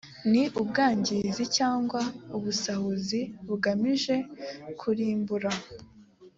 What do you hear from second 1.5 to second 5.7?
cyangwa ubusahuzi bugamije kurimbura